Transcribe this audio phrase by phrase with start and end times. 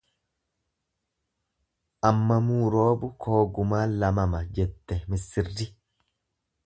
[2.09, 5.69] Ammamuu roobu koo gumaan lamama jette missirri.